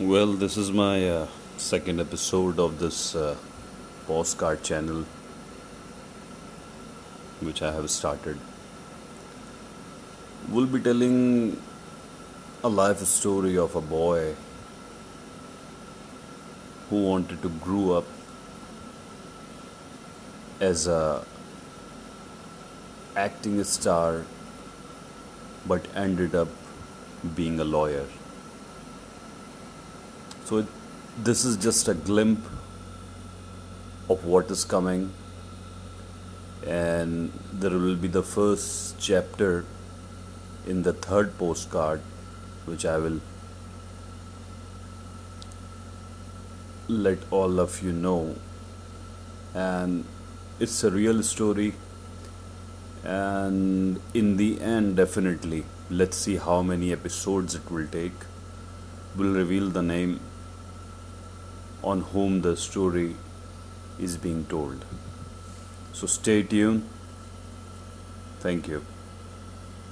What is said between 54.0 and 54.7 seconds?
in the